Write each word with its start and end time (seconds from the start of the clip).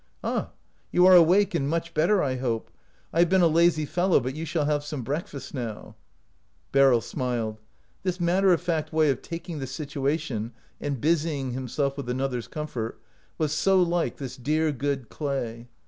"Ah, 0.23 0.49
you 0.91 1.05
are 1.05 1.13
awake, 1.13 1.53
and 1.53 1.69
much 1.69 1.93
better, 1.93 2.23
I 2.23 2.37
hope. 2.37 2.71
I 3.13 3.19
have 3.19 3.29
been 3.29 3.43
a 3.43 3.47
lazy 3.47 3.85
fellow, 3.85 4.19
but 4.19 4.33
you 4.33 4.45
shall 4.45 4.65
have 4.65 4.83
some 4.83 5.03
breakfast 5.03 5.53
now." 5.53 5.95
Beryl 6.71 7.01
smiled. 7.01 7.59
This 8.01 8.19
matter 8.19 8.51
of 8.51 8.59
fact 8.61 8.91
way 8.91 9.11
of 9.11 9.21
taking 9.21 9.59
the 9.59 9.67
situation 9.67 10.53
and 10.79 10.99
busying 10.99 11.51
himself 11.51 11.97
with 11.97 12.09
another's 12.09 12.47
comfort 12.47 12.99
was 13.37 13.51
so 13.53 13.79
like 13.79 14.17
this 14.17 14.37
dear, 14.37 14.71
good 14.71 15.07
Clay. 15.09 15.67